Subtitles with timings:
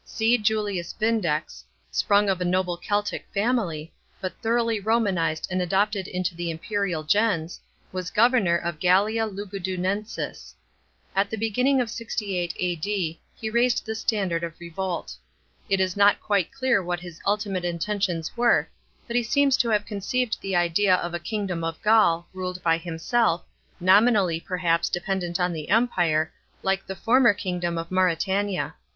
[0.03, 0.35] C.
[0.39, 6.49] Julius Vindex, sprung of a noble Celtic family, but thoroughly Romanised and adopted into the
[6.49, 7.59] imperial ^ens,
[7.91, 10.55] was governor of Gallia Lugudunensis.
[11.15, 15.17] At the beginning of 68 A.D, he raised the standard of revolt.
[15.69, 18.69] It is not quite clear what his ultimate inten tions were,
[19.05, 22.79] but he seems to have conceived the idea of a kingdom of Gaul, ruled by
[22.79, 23.45] himself,
[23.79, 26.33] nominally perhaps dependent on the Empire,
[26.63, 28.73] like the former kingdom of Mauretania.